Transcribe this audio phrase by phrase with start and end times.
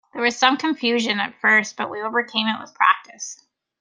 [0.15, 3.39] There was some confusion at first but we overcame it with practice.